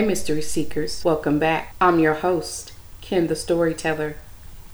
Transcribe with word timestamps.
Hey, 0.00 0.06
mystery 0.06 0.40
seekers, 0.40 1.04
welcome 1.04 1.38
back. 1.38 1.74
I'm 1.78 1.98
your 1.98 2.14
host, 2.14 2.72
Ken 3.02 3.26
the 3.26 3.36
Storyteller, 3.36 4.16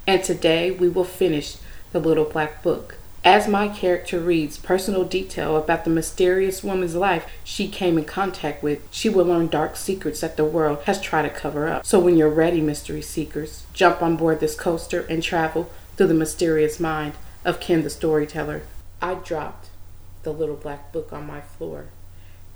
and 0.06 0.22
today 0.22 0.70
we 0.70 0.88
will 0.88 1.02
finish 1.02 1.56
The 1.90 1.98
Little 1.98 2.26
Black 2.26 2.62
Book. 2.62 2.98
As 3.24 3.48
my 3.48 3.66
character 3.66 4.20
reads 4.20 4.56
personal 4.56 5.02
detail 5.02 5.56
about 5.56 5.82
the 5.82 5.90
mysterious 5.90 6.62
woman's 6.62 6.94
life 6.94 7.28
she 7.42 7.66
came 7.66 7.98
in 7.98 8.04
contact 8.04 8.62
with, 8.62 8.86
she 8.92 9.08
will 9.08 9.24
learn 9.24 9.48
dark 9.48 9.74
secrets 9.74 10.20
that 10.20 10.36
the 10.36 10.44
world 10.44 10.84
has 10.84 11.00
tried 11.00 11.22
to 11.22 11.30
cover 11.30 11.66
up. 11.66 11.84
So 11.84 11.98
when 11.98 12.16
you're 12.16 12.30
ready, 12.30 12.60
mystery 12.60 13.02
seekers, 13.02 13.64
jump 13.72 14.02
on 14.02 14.16
board 14.16 14.38
this 14.38 14.54
coaster 14.54 15.00
and 15.10 15.24
travel 15.24 15.72
through 15.96 16.06
the 16.06 16.14
mysterious 16.14 16.78
mind 16.78 17.14
of 17.44 17.58
Ken 17.58 17.82
the 17.82 17.90
Storyteller. 17.90 18.62
I 19.02 19.14
dropped 19.14 19.70
the 20.22 20.32
little 20.32 20.54
black 20.54 20.92
book 20.92 21.12
on 21.12 21.26
my 21.26 21.40
floor, 21.40 21.86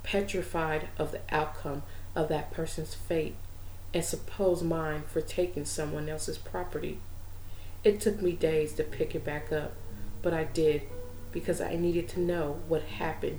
petrified 0.05 0.87
of 0.98 1.10
the 1.10 1.23
outcome 1.30 1.82
of 2.15 2.29
that 2.29 2.51
person's 2.51 2.95
fate 2.95 3.37
and 3.93 4.05
suppose 4.05 4.63
mine 4.63 5.03
for 5.07 5.21
taking 5.21 5.65
someone 5.65 6.09
else's 6.09 6.39
property. 6.39 7.01
It 7.83 8.01
took 8.01 8.21
me 8.21 8.33
days 8.33 8.73
to 8.75 8.85
pick 8.85 9.15
it 9.15 9.25
back 9.25 9.52
up 9.52 9.73
but 10.23 10.35
I 10.35 10.45
did 10.45 10.83
because 11.33 11.61
I 11.61 11.77
needed 11.77 12.09
to 12.11 12.21
know 12.21 12.61
what 12.69 12.83
happened 12.83 13.39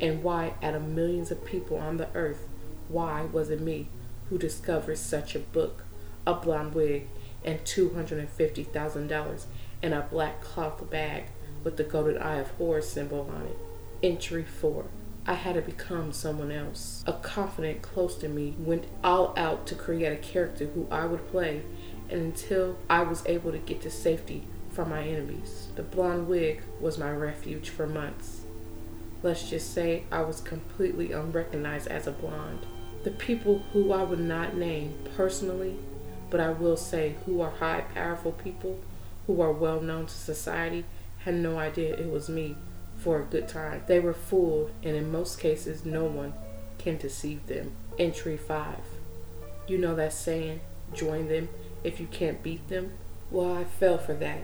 and 0.00 0.22
why, 0.22 0.54
out 0.62 0.74
of 0.74 0.82
millions 0.82 1.30
of 1.30 1.44
people 1.44 1.76
on 1.76 1.96
the 1.96 2.08
earth, 2.14 2.48
why 2.88 3.22
was 3.22 3.50
it 3.50 3.60
me 3.60 3.88
who 4.28 4.38
discovered 4.38 4.98
such 4.98 5.34
a 5.34 5.40
book, 5.40 5.84
a 6.26 6.34
blonde 6.34 6.74
wig, 6.74 7.08
and 7.44 7.62
$250,000 7.64 9.44
in 9.82 9.92
a 9.92 10.06
black 10.10 10.40
cloth 10.40 10.90
bag 10.90 11.24
with 11.62 11.76
the 11.76 11.84
golden 11.84 12.18
eye 12.18 12.38
of 12.38 12.50
Horus 12.52 12.90
symbol 12.90 13.30
on 13.32 13.46
it? 13.46 13.58
Entry 14.02 14.44
4. 14.44 14.86
I 15.24 15.34
had 15.34 15.54
to 15.54 15.62
become 15.62 16.12
someone 16.12 16.50
else. 16.50 17.04
A 17.06 17.12
confidant 17.12 17.80
close 17.80 18.16
to 18.18 18.28
me 18.28 18.56
went 18.58 18.86
all 19.04 19.32
out 19.36 19.68
to 19.68 19.76
create 19.76 20.12
a 20.12 20.16
character 20.16 20.66
who 20.66 20.88
I 20.90 21.04
would 21.04 21.28
play, 21.28 21.62
and 22.08 22.20
until 22.20 22.76
I 22.90 23.02
was 23.02 23.24
able 23.26 23.52
to 23.52 23.58
get 23.58 23.82
to 23.82 23.90
safety 23.90 24.48
from 24.70 24.90
my 24.90 25.06
enemies. 25.06 25.68
The 25.76 25.82
blonde 25.84 26.26
wig 26.26 26.62
was 26.80 26.98
my 26.98 27.12
refuge 27.12 27.68
for 27.68 27.86
months. 27.86 28.40
Let's 29.22 29.48
just 29.48 29.72
say 29.72 30.04
I 30.10 30.22
was 30.22 30.40
completely 30.40 31.12
unrecognized 31.12 31.86
as 31.86 32.08
a 32.08 32.12
blonde. 32.12 32.66
The 33.04 33.12
people 33.12 33.60
who 33.72 33.92
I 33.92 34.02
would 34.02 34.18
not 34.18 34.56
name 34.56 34.98
personally, 35.16 35.76
but 36.30 36.40
I 36.40 36.50
will 36.50 36.76
say 36.76 37.14
who 37.26 37.40
are 37.40 37.50
high, 37.50 37.82
powerful 37.94 38.32
people 38.32 38.80
who 39.28 39.40
are 39.40 39.52
well 39.52 39.80
known 39.80 40.06
to 40.06 40.12
society, 40.12 40.84
had 41.18 41.34
no 41.34 41.58
idea 41.60 41.94
it 41.94 42.10
was 42.10 42.28
me 42.28 42.56
for 43.02 43.20
a 43.20 43.24
good 43.24 43.48
time. 43.48 43.82
They 43.86 44.00
were 44.00 44.14
fooled, 44.14 44.70
and 44.82 44.96
in 44.96 45.12
most 45.12 45.38
cases, 45.40 45.84
no 45.84 46.04
one 46.04 46.34
can 46.78 46.96
deceive 46.96 47.46
them. 47.46 47.72
Entry 47.98 48.36
5. 48.36 48.76
You 49.66 49.78
know 49.78 49.94
that 49.94 50.12
saying, 50.12 50.60
join 50.94 51.28
them 51.28 51.48
if 51.84 52.00
you 52.00 52.06
can't 52.06 52.42
beat 52.42 52.68
them? 52.68 52.92
Well, 53.30 53.56
I 53.56 53.64
fell 53.64 53.98
for 53.98 54.14
that 54.14 54.42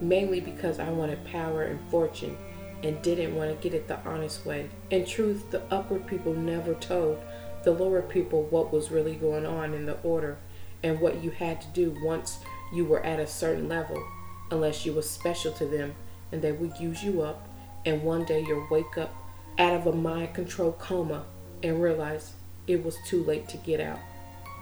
mainly 0.00 0.40
because 0.40 0.78
I 0.78 0.90
wanted 0.90 1.24
power 1.24 1.62
and 1.62 1.80
fortune 1.90 2.36
and 2.82 3.00
didn't 3.02 3.34
want 3.34 3.50
to 3.50 3.68
get 3.68 3.76
it 3.76 3.88
the 3.88 3.98
honest 4.04 4.44
way. 4.44 4.68
In 4.90 5.06
truth, 5.06 5.50
the 5.50 5.62
upper 5.72 5.98
people 5.98 6.34
never 6.34 6.74
told 6.74 7.18
the 7.64 7.72
lower 7.72 8.02
people 8.02 8.44
what 8.44 8.72
was 8.72 8.90
really 8.90 9.14
going 9.14 9.46
on 9.46 9.74
in 9.74 9.86
the 9.86 9.98
order 10.02 10.38
and 10.82 11.00
what 11.00 11.22
you 11.22 11.30
had 11.30 11.60
to 11.62 11.68
do 11.68 11.96
once 12.02 12.38
you 12.72 12.84
were 12.84 13.04
at 13.04 13.18
a 13.18 13.26
certain 13.26 13.68
level, 13.68 14.02
unless 14.50 14.84
you 14.84 14.92
were 14.92 15.02
special 15.02 15.52
to 15.52 15.66
them 15.66 15.94
and 16.30 16.42
they 16.42 16.52
would 16.52 16.78
use 16.78 17.02
you 17.02 17.22
up, 17.22 17.48
and 17.86 18.02
one 18.02 18.24
day 18.24 18.44
you'll 18.46 18.66
wake 18.70 18.98
up 18.98 19.14
out 19.58 19.72
of 19.72 19.86
a 19.86 19.92
mind 19.92 20.34
controlled 20.34 20.78
coma 20.78 21.24
and 21.62 21.80
realize 21.80 22.32
it 22.66 22.84
was 22.84 22.98
too 23.06 23.24
late 23.24 23.48
to 23.48 23.56
get 23.58 23.80
out. 23.80 24.00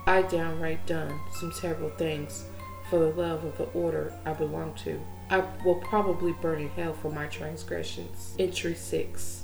I 0.07 0.21
downright 0.21 0.85
done 0.85 1.19
some 1.39 1.51
terrible 1.59 1.89
things 1.89 2.45
for 2.89 2.99
the 2.99 3.09
love 3.09 3.43
of 3.43 3.57
the 3.57 3.65
order 3.65 4.13
I 4.25 4.33
belong 4.33 4.75
to. 4.85 5.01
I 5.29 5.43
will 5.65 5.81
probably 5.81 6.33
burn 6.33 6.61
in 6.61 6.69
hell 6.69 6.93
for 6.93 7.11
my 7.11 7.25
transgressions. 7.25 8.35
Entry 8.37 8.75
6. 8.75 9.43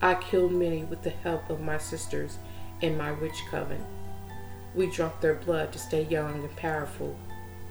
I 0.00 0.14
killed 0.14 0.52
many 0.52 0.84
with 0.84 1.02
the 1.02 1.10
help 1.10 1.50
of 1.50 1.60
my 1.60 1.76
sisters 1.76 2.38
in 2.80 2.96
my 2.96 3.12
witch 3.12 3.42
coven. 3.50 3.84
We 4.74 4.90
drank 4.90 5.20
their 5.20 5.34
blood 5.34 5.72
to 5.72 5.78
stay 5.78 6.04
young 6.04 6.36
and 6.36 6.56
powerful. 6.56 7.14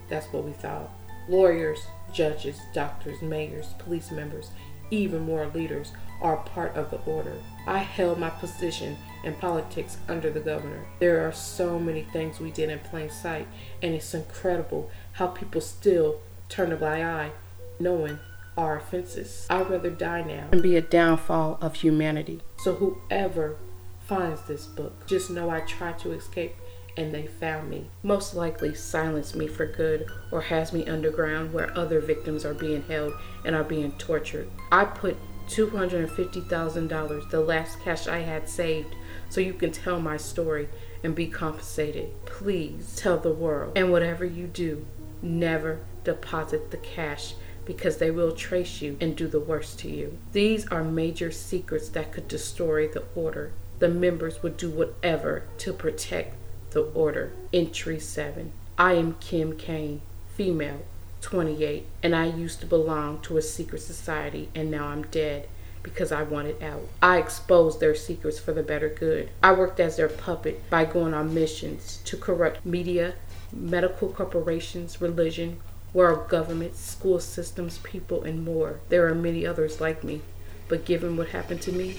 That's 0.10 0.28
what 0.28 0.44
we 0.44 0.52
thought. 0.52 0.92
Lawyers, 1.28 1.80
judges, 2.14 2.60
doctors, 2.74 3.22
mayors, 3.24 3.74
police 3.80 4.12
members, 4.12 4.52
even 4.92 5.22
more 5.22 5.48
leaders 5.48 5.92
are 6.22 6.38
part 6.38 6.76
of 6.76 6.90
the 6.90 7.00
order. 7.06 7.36
I 7.68 7.80
held 7.80 8.20
my 8.20 8.30
position 8.30 8.98
in 9.24 9.36
politics 9.36 9.98
under 10.08 10.30
the 10.30 10.40
governor. 10.40 10.86
There 11.00 11.28
are 11.28 11.32
so 11.32 11.80
many 11.80 12.04
things 12.04 12.40
we 12.40 12.52
did 12.52 12.70
in 12.70 12.80
plain 12.80 13.10
sight, 13.10 13.48
and 13.82 13.94
it's 13.94 14.14
incredible 14.14 14.90
how 15.14 15.28
people 15.28 15.62
still 15.62 16.20
turn 16.50 16.72
a 16.72 16.76
blind 16.76 17.04
eye, 17.04 17.32
knowing 17.80 18.20
our 18.58 18.78
offenses. 18.78 19.48
I'd 19.50 19.70
rather 19.70 19.90
die 19.90 20.24
now 20.24 20.48
and 20.52 20.62
be 20.62 20.76
a 20.76 20.82
downfall 20.82 21.58
of 21.62 21.76
humanity. 21.76 22.42
So 22.58 22.76
whoever 22.76 23.58
finds 24.06 24.42
this 24.44 24.66
book, 24.66 25.08
just 25.08 25.30
know 25.30 25.50
I 25.50 25.62
tried 25.62 26.00
to 26.00 26.12
escape 26.12 26.56
and 27.00 27.16
they 27.16 27.26
found 27.26 27.70
me. 27.70 27.90
Most 28.04 28.36
likely 28.36 28.76
silenced 28.76 29.34
me 29.34 29.48
for 29.48 29.66
good 29.66 30.06
or 30.32 30.42
has 30.42 30.74
me 30.74 30.86
underground 30.86 31.54
where 31.54 31.76
other 31.78 32.02
victims 32.02 32.44
are 32.44 32.54
being 32.54 32.84
held 32.84 33.14
and 33.46 33.56
are 33.56 33.64
being 33.64 33.94
tortured. 33.94 34.50
I 34.70 34.84
put 34.84 35.16
$250,000, 35.48 37.30
the 37.30 37.40
last 37.40 37.80
cash 37.80 38.08
I 38.08 38.20
had 38.20 38.50
saved, 38.50 38.94
so 39.30 39.40
you 39.40 39.54
can 39.54 39.72
tell 39.72 40.02
my 40.02 40.18
story 40.18 40.68
and 41.02 41.16
be 41.16 41.28
compensated. 41.28 42.10
Please 42.26 42.98
tell 42.98 43.18
the 43.18 43.34
world. 43.34 43.78
And 43.78 43.92
whatever 43.92 44.26
you 44.26 44.48
do, 44.48 44.86
never 45.22 45.80
deposit 46.04 46.70
the 46.70 46.78
cash 46.78 47.34
because 47.64 47.98
they 47.98 48.12
will 48.12 48.34
trace 48.34 48.82
you 48.82 48.98
and 49.00 49.16
do 49.16 49.28
the 49.28 49.40
worst 49.40 49.80
to 49.80 49.90
you. 49.90 50.18
These 50.34 50.68
are 50.68 50.84
major 50.84 51.32
secrets 51.32 51.88
that 51.90 52.12
could 52.12 52.28
destroy 52.28 52.90
the 52.90 53.04
order. 53.16 53.54
The 53.80 53.90
members 53.90 54.44
would 54.44 54.58
do 54.58 54.70
whatever 54.70 55.44
to 55.60 55.72
protect 55.72 56.36
the 56.72 56.82
order. 56.82 57.34
Entry 57.54 58.00
7. 58.00 58.52
I 58.78 58.94
am 58.94 59.16
Kim 59.20 59.58
Kane, 59.58 60.02
female, 60.36 60.82
28, 61.22 61.86
and 62.02 62.16
I 62.16 62.26
used 62.26 62.60
to 62.62 62.66
belong 62.66 63.20
to 63.22 63.38
a 63.38 63.42
secret 63.42 63.82
society 63.82 64.50
and 64.56 64.72
now 64.72 64.88
I'm 64.88 65.04
dead 65.04 65.50
because 65.84 66.12
I 66.12 66.24
wanted 66.24 66.62
out. 66.62 66.82
I 67.02 67.18
exposed 67.18 67.80
their 67.80 67.96
secrets 67.96 68.40
for 68.40 68.54
the 68.54 68.64
better 68.64 68.90
good. 68.90 69.30
I 69.42 69.54
worked 69.54 69.80
as 69.80 69.98
their 69.98 70.10
puppet 70.10 70.70
by 70.70 70.86
going 70.86 71.14
on 71.14 71.34
missions 71.34 72.00
to 72.06 72.18
corrupt 72.18 72.66
media, 72.66 73.14
medical 73.52 74.10
corporations, 74.10 75.02
religion, 75.02 75.60
world 75.94 76.30
governments, 76.30 76.80
school 76.80 77.20
systems, 77.20 77.80
people, 77.80 78.24
and 78.24 78.44
more. 78.44 78.80
There 78.90 79.08
are 79.08 79.16
many 79.16 79.46
others 79.46 79.82
like 79.82 80.04
me, 80.04 80.22
but 80.68 80.86
given 80.86 81.18
what 81.18 81.30
happened 81.30 81.62
to 81.64 81.72
me, 81.72 81.98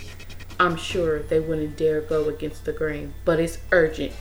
I'm 0.58 0.76
sure 0.76 1.22
they 1.22 1.40
wouldn't 1.40 1.76
dare 1.76 2.00
go 2.00 2.28
against 2.28 2.64
the 2.64 2.72
grain. 2.72 3.14
But 3.24 3.40
it's 3.40 3.58
urgent. 3.72 4.12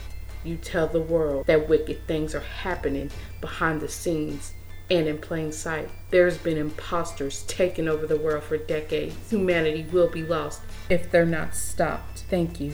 You 0.42 0.56
tell 0.56 0.86
the 0.86 1.00
world 1.00 1.46
that 1.46 1.68
wicked 1.68 2.06
things 2.06 2.34
are 2.34 2.40
happening 2.40 3.10
behind 3.40 3.80
the 3.80 3.88
scenes 3.88 4.54
and 4.90 5.06
in 5.06 5.18
plain 5.18 5.52
sight. 5.52 5.88
There's 6.10 6.38
been 6.38 6.56
imposters 6.56 7.44
taking 7.46 7.88
over 7.88 8.06
the 8.06 8.16
world 8.16 8.44
for 8.44 8.56
decades. 8.56 9.30
Humanity 9.30 9.86
will 9.92 10.08
be 10.08 10.22
lost 10.22 10.62
if 10.88 11.10
they're 11.10 11.26
not 11.26 11.54
stopped. 11.54 12.20
Thank 12.30 12.58
you 12.58 12.72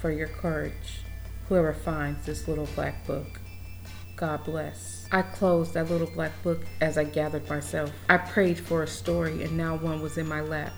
for 0.00 0.10
your 0.10 0.28
courage. 0.28 1.00
Whoever 1.48 1.72
finds 1.72 2.26
this 2.26 2.46
little 2.48 2.68
black 2.74 3.06
book. 3.06 3.40
God 4.14 4.44
bless. 4.44 5.06
I 5.10 5.22
closed 5.22 5.74
that 5.74 5.90
little 5.90 6.06
black 6.06 6.42
book 6.42 6.64
as 6.80 6.98
I 6.98 7.04
gathered 7.04 7.48
myself. 7.48 7.92
I 8.08 8.18
prayed 8.18 8.58
for 8.58 8.82
a 8.82 8.86
story, 8.86 9.42
and 9.42 9.56
now 9.56 9.76
one 9.76 10.00
was 10.00 10.18
in 10.18 10.26
my 10.26 10.40
lap. 10.40 10.72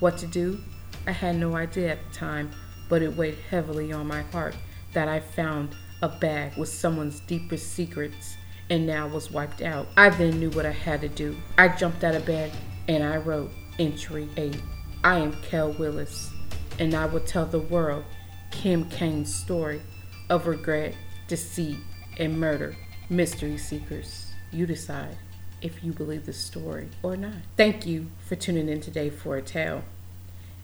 What 0.00 0.18
to 0.18 0.26
do? 0.26 0.60
I 1.06 1.12
had 1.12 1.36
no 1.36 1.56
idea 1.56 1.92
at 1.92 1.98
the 2.08 2.14
time, 2.14 2.50
but 2.88 3.02
it 3.02 3.16
weighed 3.16 3.38
heavily 3.50 3.92
on 3.92 4.06
my 4.06 4.22
heart 4.22 4.54
that 4.92 5.08
I 5.08 5.20
found 5.20 5.74
a 6.02 6.08
bag 6.08 6.56
with 6.56 6.68
someone's 6.68 7.20
deepest 7.20 7.72
secrets 7.72 8.36
and 8.70 8.86
now 8.86 9.06
was 9.06 9.30
wiped 9.30 9.62
out. 9.62 9.86
I 9.96 10.10
then 10.10 10.40
knew 10.40 10.50
what 10.50 10.66
I 10.66 10.72
had 10.72 11.00
to 11.02 11.08
do. 11.08 11.36
I 11.58 11.68
jumped 11.68 12.04
out 12.04 12.14
of 12.14 12.26
bed 12.26 12.52
and 12.88 13.04
I 13.04 13.16
wrote 13.16 13.50
entry 13.78 14.28
8. 14.36 14.60
I 15.04 15.18
am 15.18 15.32
Kel 15.42 15.72
Willis, 15.72 16.30
and 16.78 16.94
I 16.94 17.06
will 17.06 17.20
tell 17.20 17.46
the 17.46 17.58
world 17.58 18.04
Kim 18.50 18.88
Kane's 18.88 19.34
story 19.34 19.82
of 20.28 20.46
regret, 20.46 20.94
deceit, 21.28 21.78
and 22.18 22.38
murder. 22.38 22.76
Mystery 23.08 23.58
Seekers, 23.58 24.32
you 24.52 24.64
decide 24.66 25.16
if 25.60 25.82
you 25.84 25.92
believe 25.92 26.26
the 26.26 26.32
story 26.32 26.88
or 27.02 27.16
not. 27.16 27.34
Thank 27.56 27.86
you 27.86 28.10
for 28.26 28.36
tuning 28.36 28.68
in 28.68 28.80
today 28.80 29.10
for 29.10 29.36
a 29.36 29.42
tale. 29.42 29.82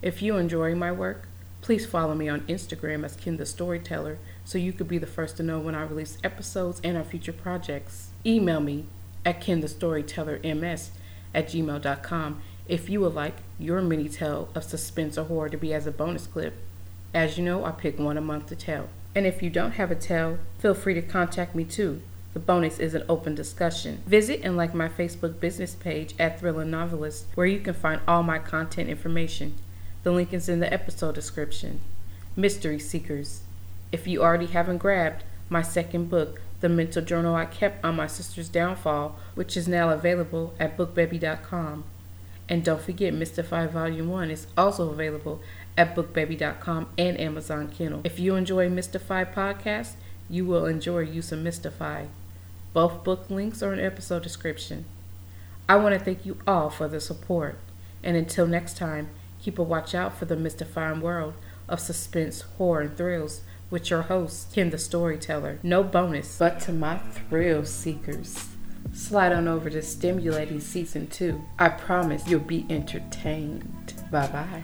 If 0.02 0.22
you 0.22 0.36
enjoy 0.36 0.74
my 0.74 0.92
work, 0.92 1.27
please 1.60 1.86
follow 1.86 2.14
me 2.14 2.28
on 2.28 2.40
Instagram 2.42 3.04
as 3.04 3.16
Ken 3.16 3.36
the 3.36 3.46
Storyteller 3.46 4.18
so 4.44 4.58
you 4.58 4.72
could 4.72 4.88
be 4.88 4.98
the 4.98 5.06
first 5.06 5.36
to 5.36 5.42
know 5.42 5.58
when 5.58 5.74
I 5.74 5.82
release 5.82 6.18
episodes 6.24 6.80
and 6.82 6.96
our 6.96 7.04
future 7.04 7.32
projects. 7.32 8.10
Email 8.24 8.60
me 8.60 8.86
at 9.24 9.40
kenthestorytellerms 9.40 10.88
at 11.34 11.48
gmail.com 11.48 12.42
if 12.68 12.88
you 12.88 13.00
would 13.00 13.14
like 13.14 13.36
your 13.58 13.80
mini 13.80 14.08
tale 14.08 14.48
of 14.54 14.64
suspense 14.64 15.18
or 15.18 15.24
horror 15.24 15.48
to 15.48 15.56
be 15.56 15.72
as 15.72 15.86
a 15.86 15.90
bonus 15.90 16.26
clip. 16.26 16.54
As 17.14 17.38
you 17.38 17.44
know, 17.44 17.64
I 17.64 17.70
pick 17.70 17.98
one 17.98 18.18
a 18.18 18.20
month 18.20 18.46
to 18.48 18.56
tell. 18.56 18.88
And 19.14 19.26
if 19.26 19.42
you 19.42 19.50
don't 19.50 19.72
have 19.72 19.90
a 19.90 19.94
tell, 19.94 20.38
feel 20.58 20.74
free 20.74 20.94
to 20.94 21.02
contact 21.02 21.54
me 21.54 21.64
too. 21.64 22.02
The 22.34 22.40
bonus 22.40 22.78
is 22.78 22.94
an 22.94 23.04
open 23.08 23.34
discussion. 23.34 24.02
Visit 24.06 24.40
and 24.44 24.56
like 24.56 24.74
my 24.74 24.88
Facebook 24.88 25.40
business 25.40 25.74
page 25.74 26.14
at 26.18 26.38
Thrillin 26.40 26.68
Novelist, 26.68 27.26
where 27.34 27.46
you 27.46 27.58
can 27.58 27.74
find 27.74 28.00
all 28.06 28.22
my 28.22 28.38
content 28.38 28.90
information. 28.90 29.54
The 30.08 30.14
link 30.14 30.32
is 30.32 30.48
in 30.48 30.60
the 30.60 30.72
episode 30.72 31.16
description. 31.16 31.80
Mystery 32.34 32.78
Seekers. 32.78 33.42
If 33.92 34.06
you 34.06 34.22
already 34.22 34.46
haven't 34.46 34.78
grabbed 34.78 35.22
my 35.50 35.60
second 35.60 36.08
book, 36.08 36.40
The 36.60 36.70
Mental 36.70 37.02
Journal 37.02 37.34
I 37.34 37.44
Kept 37.44 37.84
on 37.84 37.96
My 37.96 38.06
Sister's 38.06 38.48
Downfall, 38.48 39.16
which 39.34 39.54
is 39.54 39.68
now 39.68 39.90
available 39.90 40.54
at 40.58 40.78
bookbaby.com. 40.78 41.84
And 42.48 42.64
don't 42.64 42.80
forget, 42.80 43.12
Mystify 43.12 43.66
Volume 43.66 44.08
1 44.08 44.30
is 44.30 44.46
also 44.56 44.88
available 44.88 45.42
at 45.76 45.94
bookbaby.com 45.94 46.88
and 46.96 47.20
Amazon 47.20 47.68
Kindle. 47.68 48.00
If 48.02 48.18
you 48.18 48.34
enjoy 48.34 48.70
Mystify 48.70 49.24
podcast, 49.24 49.92
you 50.30 50.46
will 50.46 50.64
enjoy 50.64 51.00
Use 51.00 51.32
of 51.32 51.40
Mystify. 51.40 52.06
Both 52.72 53.04
book 53.04 53.28
links 53.28 53.62
are 53.62 53.74
in 53.74 53.80
episode 53.80 54.22
description. 54.22 54.86
I 55.68 55.76
want 55.76 55.98
to 55.98 56.02
thank 56.02 56.24
you 56.24 56.38
all 56.46 56.70
for 56.70 56.88
the 56.88 56.98
support. 56.98 57.58
And 58.02 58.16
until 58.16 58.46
next 58.46 58.78
time, 58.78 59.10
keep 59.40 59.58
a 59.58 59.62
watch 59.62 59.94
out 59.94 60.16
for 60.16 60.24
the 60.24 60.36
mystifying 60.36 61.00
world 61.00 61.34
of 61.68 61.80
suspense, 61.80 62.42
horror, 62.42 62.82
and 62.82 62.96
thrills 62.96 63.42
with 63.70 63.90
your 63.90 64.02
host, 64.02 64.52
Ken 64.54 64.70
the 64.70 64.78
Storyteller. 64.78 65.58
No 65.62 65.82
bonus, 65.82 66.38
but 66.38 66.60
to 66.60 66.72
my 66.72 66.98
thrill 66.98 67.64
seekers. 67.64 68.48
Slide 68.92 69.32
on 69.32 69.46
over 69.46 69.68
to 69.70 69.82
Stimulating 69.82 70.60
Season 70.60 71.06
2. 71.06 71.40
I 71.58 71.68
promise 71.68 72.26
you'll 72.26 72.40
be 72.40 72.66
entertained. 72.70 73.94
Bye 74.10 74.28
bye. 74.28 74.62